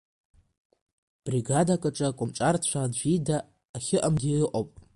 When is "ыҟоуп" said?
4.45-4.69